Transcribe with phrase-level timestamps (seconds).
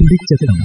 [0.00, 0.60] തുടിച്ചെത്തണം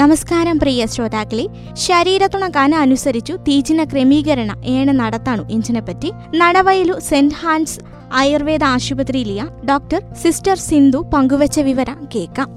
[0.00, 1.44] നമസ്കാരം പ്രിയ ശ്രോതാക്കളെ.
[1.72, 6.10] ശരീരത്തുണക്കാന അനുസരിച്ചു തീജിന ക്രമീകരണ ഏണ് നടത്താണു ഇഞ്ചിനെപ്പറ്റി.
[6.36, 7.78] നടവയിലു സെന്റ് ഹാൻസ്
[8.12, 12.54] ആയുർവേദ ആശുപത്രിയിലെയ ഡോക്ടർ സിസ്റ്റർ സിന്ധു പങ്കുവച്ച വിവരം കേൾക്കാം.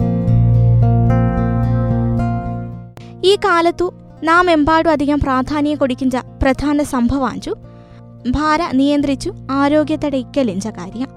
[3.26, 7.56] ഈ കാലത്തു നാം എമ്പാടും അധികം പ്രാധാന്യം കൊടുക്കിഞ്ച പ്രധാന സംഭവാഞ്ചു
[8.32, 11.08] ഭാര നിയന്ത്രിച്ചു ആരോഗ്യത്തടെ ഇക്കലിഞ്ച കാര്യം.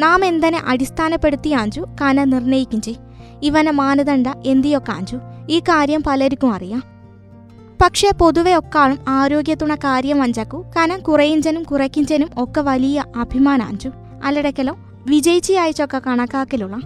[0.00, 2.96] നാം എന്തിനെ അടിസ്ഥാനപ്പെടുത്തിയാഞ്ചു കന നിർണയിക്കിഞ്ചി
[3.42, 5.16] ഇവനെ മാനദണ്ഡ എന്തിയൊക്കാഞ്ചു
[5.50, 6.99] ഈ കാര്യം പലർക്കും അറിയാം.
[7.80, 10.64] പക്ഷേ പൊതുവെ ഒക്കാളും ആരോഗ്യത്തുണ കാര്യം വഞ്ചാക്കു.
[10.76, 13.90] കനം കുറയിഞ്ചനും കുറയ്ക്കിഞ്ചനും ഒക്കെ വലിയ അഭിമാനാഞ്ചു
[14.24, 16.76] അല്ലടക്കലോ വിജയിച്ചി അയച്ചൊക്കെ കണക്കാക്കലുള്ള.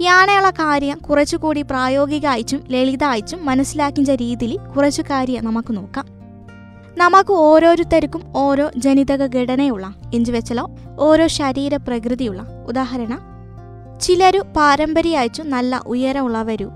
[0.00, 6.06] യാനയുള്ള കാര്യം കുറച്ചുകൂടി പ്രായോഗിക അയച്ചും ലളിത അയച്ചും മനസ്സിലാക്കിഞ്ച രീതിയിൽ കുറച്ചു കാര്യം നമുക്ക് നോക്കാം.
[6.98, 12.46] നമുക്ക് ഓരോരുത്തർക്കും ഓരോ ജനിതക ഘടനയുള്ള എഞ്ചു വെച്ചലോ ഓരോ ശരീര പ്രകൃതിയുള്ള.
[12.66, 13.20] ഉദാഹരണം
[14.00, 16.70] ചിലരു പാരമ്പര്യായിച്ചു നല്ല ഉയരമുള്ളവരു.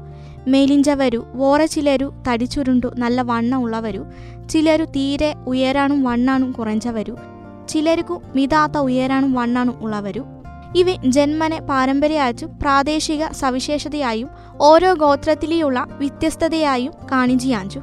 [0.49, 4.05] മെലിഞ്ചവരു വോറെ ചിലരു തടിച്ചുരുണ്ടു നല്ല വണ്ണമുള്ളവരു
[4.51, 7.17] ചിലരു തീരെ ഉയരാനും വണ്ണാനും കുറഞ്ഞവരു.
[7.69, 10.25] ചിലർക്കു മിതാത്ത ഉയരാനും വണ്ണാനും ഉള്ളവരു.
[10.77, 14.29] ഇവ ജന്മനെ പാരമ്പര്യമായിട്ടും പ്രാദേശിക സവിശേഷതയായും
[14.61, 17.81] ഓരോ ഗോത്രത്തിലെയുള്ള വ്യത്യസ്തതയായും കാണിഞ്ചിയാഞ്ചു.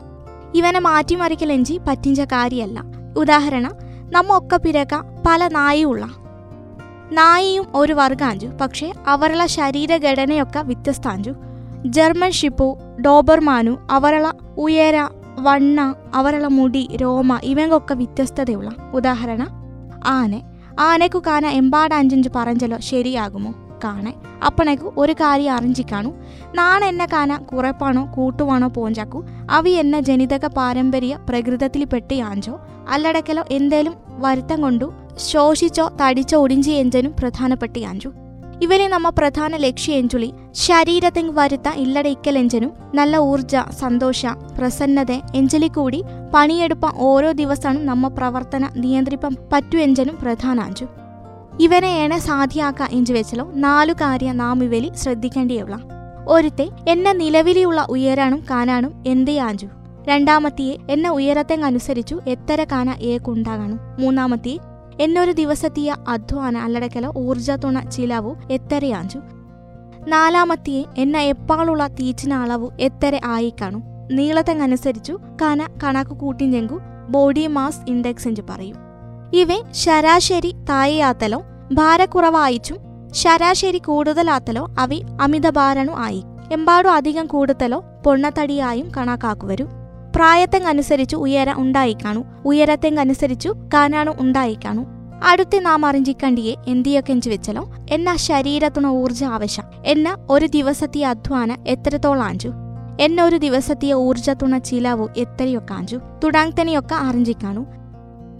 [0.55, 2.83] ഇവനെ മാറ്റിമറിക്കലെഞ്ചി പറ്റിഞ്ച കാര്യമല്ല
[3.17, 3.71] ഉദാഹരണം
[4.11, 4.93] നമ്മ ഒക്കെ പിരക
[5.27, 6.09] പല നായിയുള്ള.
[7.11, 11.33] നായിയും ഒരു വർഗാഞ്ചു പക്ഷേ അവരുടെ ശരീരഘടനയൊക്കെ വ്യത്യസ്താഞ്ചു.
[11.85, 15.09] ജർമ്മൻ ഷിപ്പു ഡോബർമാനു അവരള ഉയര
[15.39, 18.71] വണ്ണ അവരള മുടി രോമ ഇവങ്ങൊക്കെ വ്യത്യസ്തതയുള്ള.
[18.93, 19.47] ഉദാഹരണ
[20.05, 20.41] ആനെ.
[20.79, 23.53] ആനക്കു കാന എമ്പാട് അഞ്ചഞ്ച് പറഞ്ഞല്ലോ ശരിയാകുമോ?
[23.83, 24.13] കാണെ.
[24.45, 26.13] അപ്പണേക്കു ഒരു കാര്യം അറിഞ്ചിക്കാണു
[26.55, 29.25] നാണ എന്നെ കാന കുറപ്പാണോ കൂട്ടുവാണോ പോഞ്ചാക്കു?
[29.49, 32.59] അവി എന്ന ജനിതക പാരമ്പര്യ പ്രകൃതത്തിൽ പെട്ടി പെട്ടിയാഞ്ചോ
[32.89, 38.11] അല്ലടക്കലോ എന്തേലും വരുത്തം കൊണ്ടു ശോഷിച്ചോ തടിച്ചോ ഒടിഞ്ചി എഞ്ചനും പ്രധാനപ്പെട്ടിയാഞ്ചു
[38.61, 40.33] ഇവരെ നമ്മ പ്രധാന ലക്ഷ്യ എഞ്ചുളി.
[40.51, 44.25] ശരീരത്തിൽ വരുത്ത ഇല്ലടയിക്കലെഞ്ചനും നല്ല ഊർജ സന്തോഷ
[44.57, 46.03] പ്രസന്നത എഞ്ചലി കൂടി
[46.33, 50.85] പണിയെടുപ്പ ഓരോ ദിവസവും നമ്മ പ്രവർത്തന നിയന്ത്രിപ്പം പറ്റു എഞ്ചനും പ്രധാനാഞ്ചു.
[51.85, 55.79] എണ സാധ്യാക്ക എഞ്ചു വെച്ചലോ നാലു കാര്യം നാം ഇവലി ശ്രദ്ധിക്കേണ്ടിയുള്ള
[56.27, 59.67] ഒരുത്തെ എന്നെ നിലവിലുള്ള ഉയരാനും കാണാനും എന്തേ ആഞ്ചു.
[60.07, 63.79] രണ്ടാമത്തെയെ എന്നെ ഉയരത്തെ അനുസരിച്ചു എത്തര കാന ഏക്കുണ്ടാകണം.
[63.99, 64.57] മൂന്നാമത്തിയെ
[64.99, 69.19] എന്നൊരു ദിവസത്തെയ അധ്വാന അല്ലടക്കല ഊർജ തുണ ചിലവു എത്തരയാഞ്ചു
[70.07, 73.19] നാലാമത്തെയെ എന്ന എപ്പാളുള്ള തീച്ചിന അളവു എത്തര
[73.61, 73.83] കാണും.
[74.11, 76.79] നീളത്തെങ്ങനുസരിച്ചു കന കണക്ക് കൂട്ടിഞ്ഞെങ്കു
[77.09, 78.75] ബോഡി മാസ് ഇൻഡെക്സ് എന്ന് പറയും.
[79.33, 81.41] ഇവ ശരാശരി തായയാത്തലോ
[81.73, 82.77] ഭാരക്കുറവായിച്ചും
[83.13, 84.89] ശരാശരി കൂടുതലാത്തലോ അവ
[85.21, 86.23] അമിതഭാരണു ആയി.
[86.51, 89.78] എമ്പാടും അധികം കൂടുതലോ പൊണ്ണത്തടിയായും കണക്കാക്കുവരും
[90.15, 92.23] പ്രായത്തെങ്ങനുസരിച്ചു ഉയര ഉണ്ടായിക്കാണു.
[92.45, 94.85] ഉയരത്തെങ്ങനുസരിച്ചു കാനാണു ഉണ്ടായിക്കാണു.
[95.23, 97.75] അടുത്ത് നാം അറിഞ്ചിക്കണ്ടിയെ എന്തിയൊക്കെ എഞ്ചു വെച്ചലോ?
[97.89, 99.65] എന്നാ ശരീരത്തുണ ഊർജ ആവശ്യം.
[99.85, 102.51] എന്ന ഒരു ദിവസത്തെ അധ്വാന എത്രത്തോളാഞ്ചു
[102.99, 107.65] എന്ന ഒരു ദിവസത്തെ ഊർജത്തുണ ചിലവു എത്രയൊക്കാഞ്ചു തുടങ്ങത്തനെയൊക്കെ അറിഞ്ചിക്കാണു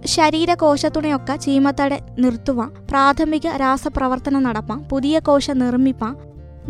[0.06, 6.16] ശരീരകോശത്തുണയൊക്കെ ചീമത്തടെ നിർത്തുവാൻ പ്രാഥമിക രാസപ്രവർത്തനം നടപ്പാം പുതിയ കോശ നിർമ്മിപ്പാം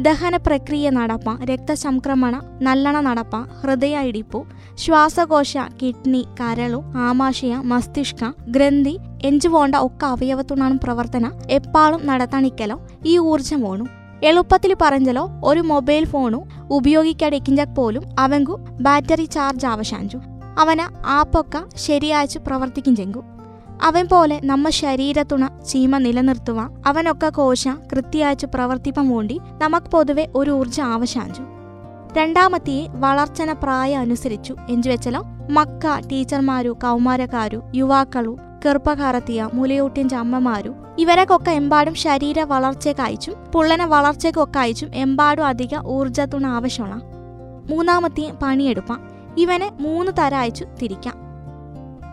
[0.04, 4.40] ദഹന പ്രക്രിയ നടപ്പ രക്തസംക്രമണ നല്ലണ നടപ്പ ഹൃദയ ഇടിപ്പു
[4.78, 8.94] ശ്വാസകോശ കിഡ്നി കരളു ആമാശയ മസ്തിഷ്ക ഗ്രന്ഥി
[9.24, 11.24] എഞ്ചുപോണ്ട ഒക്കെ അവയവത്തുണാണ് പ്രവർത്തന.
[11.50, 13.86] എപ്പാളും നടത്തണിക്കലോ ഈ ഊർജം വേണു
[14.22, 16.40] എളുപ്പത്തിൽ പറഞ്ഞലോ ഒരു മൊബൈൽ ഫോണു
[16.70, 20.18] ഉപയോഗിക്കടിക്കിഞ്ച പോലും അവങ്കു ബാറ്ററി ചാർജ് ആവശ്യാഞ്ചു.
[20.58, 23.20] അവന ആപ്പൊക്കെ ശരിയാച്ചു പ്രവർത്തിക്കും ചെങ്കു
[23.82, 30.80] അവൻ പോലെ നമ്മ ശരീരത്തുണ ചീമ നിലനിർത്തുക അവനൊക്കെ കോശ കൃത്യയച്ചു പ്രവർത്തിപ്പം വേണ്ടി നമുക്ക് പൊതുവെ ഒരു ഊർജ
[30.80, 31.42] ആവശ്യാഞ്ചു.
[32.12, 34.56] രണ്ടാമത്തെയെ വളർച്ചന പ്രായ അനുസരിച്ചു.
[34.68, 44.58] എഞ്ചുവെച്ചലോ മക്ക ടീച്ചർമാരു കൗമാരക്കാരു യുവാക്കളു ചെറുപ്പക്കാരത്തിയ മുലയൂട്ടിന്റെ അമ്മമാരു ഇവരൊക്കെ എമ്പാടും ശരീര വളർച്ചയ്ക്ക് അയച്ചും പുള്ളനെ വളർച്ചയ്ക്കൊക്കെ
[44.58, 47.00] അയച്ചും എമ്പാടും അധിക ഊർജത്തുണ ആവശ്യമാണ്.
[47.70, 51.29] മൂന്നാമത്തെ പണിയെടുപ്പാം ഇവനെ മൂന്ന് തരം അയച്ചു തിരിക്കാം.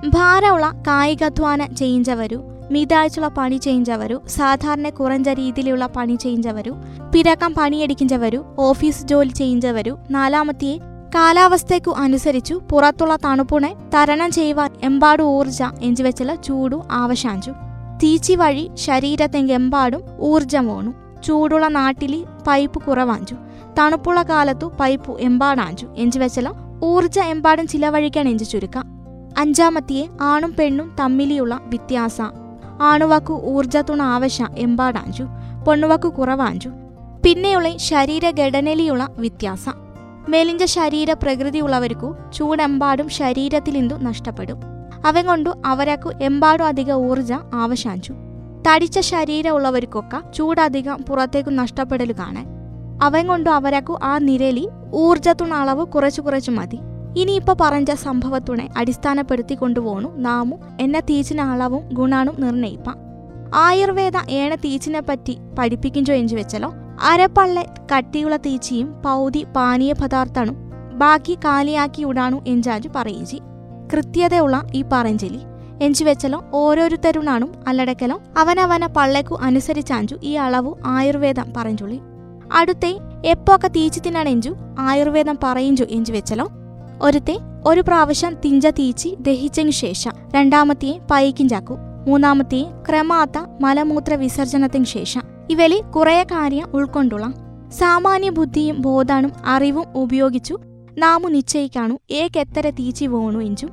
[0.05, 6.75] ഭാരമുള്ള കായികാധ്വാനം ചെയ്ഞ്ചവരു മിതാഴ്ചയുള്ള പണി ചെയ്ഞ്ചവരു സാധാരണ കുറഞ്ഞ രീതിയിലുള്ള പണി ചെയ്ഞ്ചവരു
[7.13, 10.79] പിരക്കം പണിയടിക്കിഞ്ചവരു ഓഫീസ് ജോലി ചെയ്ഞ്ചവരു നാലാമത്തെ
[11.15, 17.51] കാലാവസ്ഥയ്ക്കു അനുസരിച്ചു പുറത്തുള്ള തണുപ്പുണെ തരണം ചെയ്യുവാൻ എമ്പാടു ഊർജ എഞ്ചുവെച്ചുള്ള ചൂടു ആവശ്യാഞ്ചു.
[18.03, 23.35] തീച്ചി വഴി ശരീരത്തെങ്കെമ്പാടും ഊർജം വേണു ചൂടുള്ള നാട്ടിൽ പൈപ്പ് കുറവാഞ്ചു.
[23.79, 25.87] തണുപ്പുള്ള കാലത്തു പൈപ്പ് എമ്പാടാഞ്ചു.
[25.97, 26.53] എഞ്ചുവെച്ചല
[26.83, 28.96] ഊർജ എമ്പാടും ചിലവഴിക്കാൻ എഞ്ചു ചുരുക്കാം.
[29.37, 32.21] അഞ്ചാമത്തിയെ ആണും പെണ്ണും തമ്മിലുള്ള വ്യത്യാസ.
[32.81, 35.23] ആണുവാക്കു ഊർജത്തുണ ആവശ്യ എമ്പാടാഞ്ചു
[35.67, 36.69] പെണ്ണുവാക്കു കുറവാഞ്ചു.
[37.25, 39.65] പിന്നെയുള്ള ശരീരഘടനയിലുള്ള വ്യത്യാസ.
[40.29, 44.57] മെലിഞ്ച ശരീര പ്രകൃതിയുള്ളവർക്കു ചൂടെമ്പാടും ശരീരത്തിലിന്തു നഷ്ടപ്പെടും.
[45.05, 48.13] അവൻ കൊണ്ടു അവരക്കു എമ്പാടും അധിക ഊർജ ആവശ്യാഞ്ചു.
[48.67, 52.47] തടിച്ച ശരീരമുള്ളവർക്കൊക്കെ ചൂടധികം പുറത്തേക്കു നഷ്ടപ്പെടൽ കാണാൻ
[53.03, 56.79] അവൻ കൊണ്ടു അവരക്കു ആ നിരലി ഊർജത്തുണ അളവ് കുറച്ചു കുറച്ചു മതി.
[57.17, 60.17] ഇനിയിപ്പോ പറഞ്ഞ സംഭവത്തുണെ അടിസ്ഥാനപ്പെടുത്തി കൊണ്ടുപോണു.
[60.17, 62.97] നാമു എന്നെ തീച്ചിന അളവും ഗുണാണും നിർണയിപ്പാം.
[63.55, 66.73] ആയുർവേദ ഏണ തീച്ചിനെ പറ്റി പഠിപ്പിക്കും എഞ്ചു വെച്ചല്ലോ
[67.07, 67.65] അരപ്പള്ളെ
[67.95, 70.53] കട്ടിയുള്ള തീച്ചിയും പൗതി പാനീയ പദാർത്ഥാണു
[70.93, 73.39] ബാക്കി കാലിയാക്കി ഉടാണു എഞ്ചാജു പറയിച്ചി
[73.93, 75.39] കൃത്യതയുള്ള ഈ പറഞ്ചലി.
[75.81, 76.43] എഞ്ചു വെച്ചലോ?
[76.53, 78.21] ഓരോരുത്തരുണാണും അല്ലടക്കലോ?
[78.37, 81.99] അവനവന പള്ളേക്കു അനുസരിച്ചാഞ്ചു ഈ അളവു ആയുർവേദം പറഞ്ചുള്ളി.
[82.53, 86.49] അടുത്തെ എപ്പോക്കെ തീച്ചു തിന്നാണെഞ്ചു ആയുർവേദം പറയിഞ്ചു എഞ്ചു വെച്ചലോ?
[87.01, 91.77] ഒരുത്തെ ഒരു പ്രാവശ്യം തിഞ്ച തീച്ചി ദഹിച്ചതിനു ശേഷം രണ്ടാമത്തെ പൈക്കിഞ്ചാക്കു
[92.07, 95.21] മൂന്നാമത്തെ ക്രമാത്ത മലമൂത്ര വിസർജനത്തിനു ശേഷം.
[95.49, 97.33] ഇവലി കുറേ കാര്യം ഉൾക്കൊണ്ടുള്ള
[97.69, 100.57] സാമാന്യ ബുദ്ധിയും ബോധാണും അറിവും ഉപയോഗിച്ചു
[100.97, 103.69] നാമു നിശ്ചയിക്കാണു ഏക്കെത്തര തീച്ചി വേണു എഞ്ചും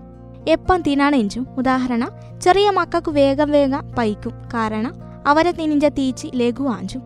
[0.49, 1.47] എപ്പം തിന്നാണ് എഞ്ചും.
[1.59, 2.09] ഉദാഹരണ
[2.43, 4.95] ചെറിയ മക്കൾക്ക് വേഗം വേഗം പൈക്കും കാരണം
[5.27, 7.03] അവരെ തിനിഞ്ച തീച്ചി ലഘുവാഞ്ചും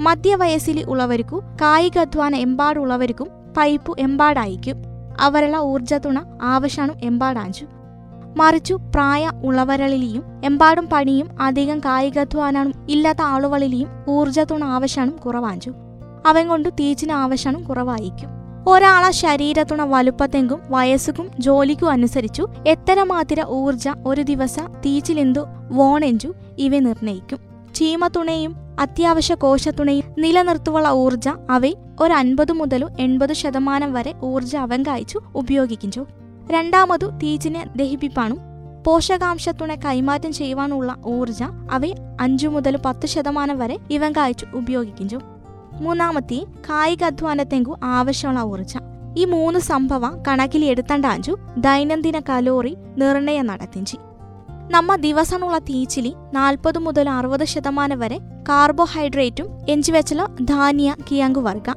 [0.00, 4.89] മധ്യവയസ്സിൽ ഉള്ളവർക്കു കായികധ്വാന എമ്പാടുള്ളവർക്കും പൈപ്പു എമ്പാടായിരിക്കും.
[5.20, 7.66] അവരുള്ള തുണ ആവശ്യമാണ് എമ്പാടാഞ്ചു.
[8.36, 15.72] മറിച്ചു പ്രായ ഉള്ളവരളിലെയും എമ്പാടും പണിയും അധികം കായികധ്വാനം ഇല്ലാത്ത ആളുകളിലെയും ഊർജത്തുണ ആവശ്യമാണ് കുറവാഞ്ചു.
[16.26, 18.28] അവൻ കൊണ്ട് തീച്ചിന് ആവശ്യമാണ് കുറവായിരിക്കും.
[18.68, 25.40] ഒരാളെ ശരീരത്തുണ വലുപ്പത്തെങ്കും വയസ്സുക്കും ജോലിക്കും അനുസരിച്ചു എത്ര മാതിര ഊർജ ഒരു ദിവസ തീച്ചിലെന്തു
[25.70, 27.49] വോണെഞ്ചു ഇവ നിർണയിക്കും.
[27.80, 31.62] ചീമത്തുണയും അത്യാവശ്യ കോശത്തുണയും നിലനിർത്തുവള്ള ഊർജ അവ
[32.00, 36.06] ഒരു അൻപത് മുതൽ എൺപത് ശതമാനം വരെ ഊർജ അവങ്കായിച്ചു കായ്ച്ചു ഉപയോഗിക്കിഞ്ചു
[36.50, 38.38] രണ്ടാമതു തീച്ചിനെ ദഹിപ്പിപ്പാണും.
[38.86, 41.82] പോഷകാംശത്തുണെ കൈമാറ്റം ചെയ്യുവാനുള്ള ഊർജ അവ
[42.20, 45.18] അഞ്ചു മുതൽ പത്ത് ശതമാനം വരെ ഇവങ്കായിച്ചു കായ്ച്ചു ഉപയോഗിക്കിഞ്ചു
[45.80, 48.74] മൂന്നാമത്തെ കായിക അധ്വാനത്തെങ്കു ആവശ്യമുള്ള ഊർജ
[49.16, 53.96] ഈ മൂന്ന് സംഭവം കണക്കിലെടുത്തണ്ടാഞ്ചു ദൈനംദിന കലോറി നിർണയം നടത്തിഞ്ചി.
[54.70, 58.18] നമ്മ ദിവസമുള്ള തീച്ചിലി നാൽപ്പത് മുതൽ അറുപത് ശതമാനം വരെ
[58.48, 61.70] കാർബോഹൈഡ്രേറ്റും എഞ്ചുവെച്ചലോ ധാന്യ കിയങ്കു വർഗ.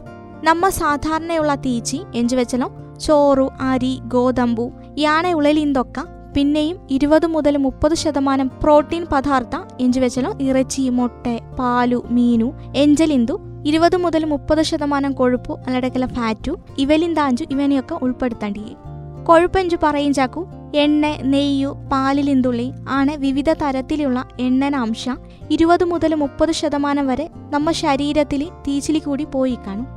[0.44, 2.68] നമ്മ സാധാരണയുള്ള തീച്ചി എഞ്ചുവെച്ചലോ
[3.00, 6.00] ചോറു അരി ഗോതമ്പു യാണ ഉളലിന്തൊക്ക
[6.36, 11.26] പിന്നെയും ഇരുപത് മുതൽ മുപ്പത് ശതമാനം പ്രോട്ടീൻ പദാർത്ഥ എഞ്ചുവെച്ചലോ ഇറച്ചി മുട്ട
[11.60, 13.36] പാലു മീനു എഞ്ചലിന്തു
[13.66, 18.74] ഇരുപത് മുതൽ മുപ്പത് ശതമാനം കൊഴുപ്പു അല്ലടക്കല ഫാറ്റു ഇവലിന്താഞ്ചു ഇവനെയൊക്കെ ഉൾപ്പെടുത്തേണ്ടിയേ.
[19.24, 20.42] കൊഴുപ്പെഞ്ചു പറയും ചാക്കു
[20.76, 25.10] എണ്ണ നെയ്യു പാലിലിന്തുള്ളി ആണ് വിവിധ തരത്തിലുള്ള എണ്ണനാംശ.
[25.52, 29.88] ഇരുപത് മുതൽ മുപ്പത് ശതമാനം വരെ നമ്മ ശരീരത്തിൽ തീച്ചിലി കൂടി പോയി കാണും.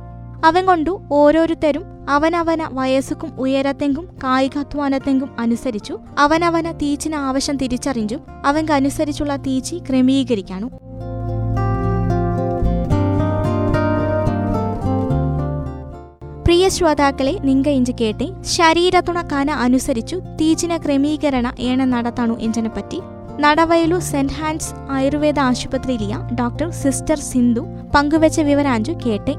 [0.45, 10.69] അവൻ കൊണ്ടു ഓരോരുത്തരും അവനവന വയസ്സുക്കും ഉയരത്തെങ്കും കായികാധ്വാനത്തെങ്കും അനുസരിച്ചു അവനവന തീച്ചിന് ആവശ്യം തിരിച്ചറിഞ്ഞു അവൻക്കനുസരിച്ചുള്ള തീച്ചി ക്രമീകരിക്കാണു
[16.47, 22.99] പ്രിയ ശ്രോതാക്കളെ നിങ്ക ഇഞ്ച് കേട്ടെ ശരീരത്തുണ കന അനുസരിച്ചു തീജിന ക്രമീകരണ ഏണ നടത്താണു എഞ്ചനെ പറ്റി.
[23.45, 27.65] നടവയലു സെന്റ് ഹാൻസ് ആയുർവേദ ആശുപത്രിയിലിയ ഡോക്ടർ സിസ്റ്റർ സിന്ധു
[27.95, 29.35] പങ്കുവച്ച വിവരാഞ്ചു കേട്ടെ.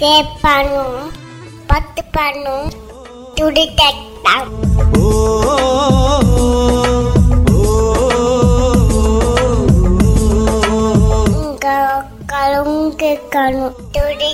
[0.00, 0.82] கேட்பானோ
[1.68, 2.56] பத்துப்பானோ
[3.36, 4.00] துடித்தான்
[11.64, 11.96] kalau
[12.28, 14.30] kalau mungkin kalau tuh di